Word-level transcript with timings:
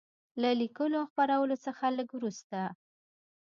له 0.41 0.49
لیکلو 0.61 0.95
او 1.01 1.09
خپرولو 1.11 1.55
څخه 1.65 1.85
لږ 1.97 2.09
وروسته. 2.13 2.59